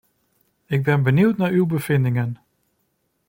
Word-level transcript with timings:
Ik 0.65 0.83
ben 0.83 1.03
benieuwd 1.03 1.37
naar 1.37 1.51
uw 1.51 1.65
bevindingen. 1.65 2.37